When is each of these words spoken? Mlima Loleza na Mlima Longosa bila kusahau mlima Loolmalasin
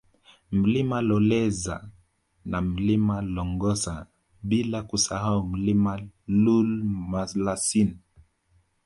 Mlima 0.51 1.01
Loleza 1.01 1.89
na 2.45 2.59
Mlima 2.69 3.17
Longosa 3.33 3.95
bila 4.49 4.79
kusahau 4.89 5.39
mlima 5.51 5.93
Loolmalasin 6.41 7.89